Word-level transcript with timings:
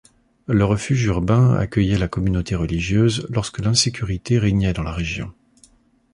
Le 0.47 0.65
refuge 0.65 1.03
urbain 1.05 1.51
accueillait 1.53 1.99
la 1.99 2.07
communauté 2.07 2.55
religieuse 2.55 3.27
lorsque 3.29 3.59
l'insécurité 3.59 4.39
régnait 4.39 4.73
dans 4.73 4.81
la 4.81 4.93
région. 4.93 5.31